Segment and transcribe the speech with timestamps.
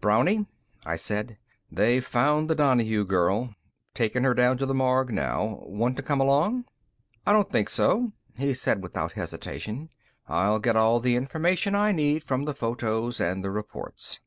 [0.00, 0.46] "Brownie,"
[0.86, 1.36] I said,
[1.70, 3.54] "they've found the Donahue girl.
[3.92, 5.64] Taking her down to the morgue now.
[5.66, 6.64] Want to come along?"
[7.26, 9.90] "I don't think so," he said without hesitation.
[10.28, 14.18] "I'll get all the information I need from the photos and the reports.